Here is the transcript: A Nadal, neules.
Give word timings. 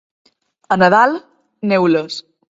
A 0.75 0.77
Nadal, 0.83 1.13
neules. 1.75 2.13